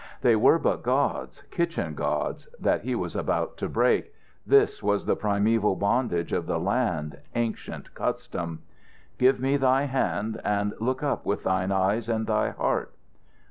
They 0.21 0.35
were 0.35 0.57
but 0.57 0.81
gods, 0.81 1.43
kitchen 1.51 1.93
gods, 1.93 2.47
that 2.59 2.81
he 2.83 2.95
was 2.95 3.15
about 3.15 3.55
to 3.57 3.69
break; 3.69 4.11
this 4.47 4.81
was 4.81 5.05
the 5.05 5.15
primeval 5.15 5.75
bondage 5.75 6.33
of 6.33 6.47
the 6.47 6.59
land, 6.59 7.19
ancient 7.35 7.93
custom. 7.93 8.63
"Give 9.19 9.39
me 9.39 9.57
thy 9.57 9.83
hand 9.83 10.41
and 10.43 10.73
look 10.79 11.03
up 11.03 11.23
with 11.27 11.43
thine 11.43 11.71
eyes 11.71 12.09
and 12.09 12.25
thy 12.25 12.49
heart." 12.49 12.93